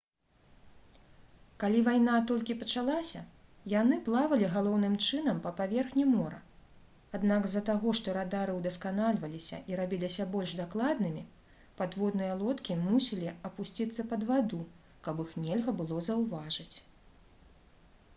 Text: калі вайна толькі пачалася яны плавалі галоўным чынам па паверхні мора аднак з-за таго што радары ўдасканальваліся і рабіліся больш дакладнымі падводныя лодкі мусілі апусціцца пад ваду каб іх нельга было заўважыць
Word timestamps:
калі 1.63 1.81
вайна 1.87 2.13
толькі 2.31 2.55
пачалася 2.63 3.19
яны 3.73 3.97
плавалі 4.07 4.47
галоўным 4.55 4.95
чынам 5.07 5.41
па 5.43 5.51
паверхні 5.59 6.05
мора 6.15 6.39
аднак 7.19 7.45
з-за 7.49 7.61
таго 7.69 7.93
што 8.01 8.15
радары 8.17 8.57
ўдасканальваліся 8.59 9.59
і 9.75 9.79
рабіліся 9.83 10.27
больш 10.35 10.57
дакладнымі 10.65 11.23
падводныя 11.85 12.41
лодкі 12.43 12.81
мусілі 12.87 13.33
апусціцца 13.53 14.09
пад 14.17 14.29
ваду 14.35 14.65
каб 15.09 15.25
іх 15.29 15.39
нельга 15.47 15.79
было 15.83 16.03
заўважыць 16.13 16.71